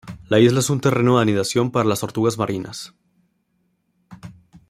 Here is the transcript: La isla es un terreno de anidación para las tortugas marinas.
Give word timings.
La 0.29 0.39
isla 0.39 0.61
es 0.61 0.71
un 0.71 0.81
terreno 0.81 1.17
de 1.17 1.21
anidación 1.21 1.69
para 1.69 1.87
las 1.87 1.99
tortugas 1.99 2.35
marinas. 2.39 2.95